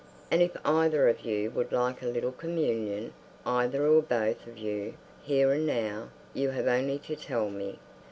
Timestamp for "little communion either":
2.07-3.85